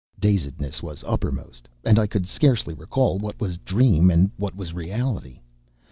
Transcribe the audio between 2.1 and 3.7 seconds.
scarcely recall what was